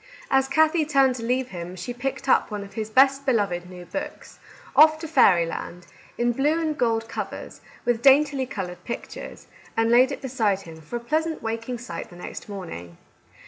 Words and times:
As 0.31 0.47
Kathie 0.47 0.83
turned 0.83 1.13
to 1.17 1.23
leave 1.23 1.49
him, 1.49 1.75
she 1.75 1.93
picked 1.93 2.27
up 2.27 2.49
one 2.49 2.63
of 2.63 2.73
his 2.73 2.89
best 2.89 3.23
beloved 3.23 3.69
new 3.69 3.85
books, 3.85 4.39
—"Off 4.75 4.97
to 4.97 5.07
Fairyland," 5.07 5.85
in 6.17 6.31
blue 6.31 6.59
and 6.59 6.75
gold 6.75 7.07
covers, 7.07 7.61
with 7.85 8.01
daintily 8.01 8.47
coloured 8.47 8.83
pictures,— 8.83 9.45
and 9.77 9.91
laid 9.91 10.11
it 10.11 10.19
beside 10.23 10.61
him 10.61 10.81
for 10.81 10.95
a 10.95 10.99
pleasant 10.99 11.43
waking 11.43 11.77
sight 11.77 12.09
the 12.09 12.15
next 12.15 12.49
morn 12.49 12.71
ing. 12.71 12.97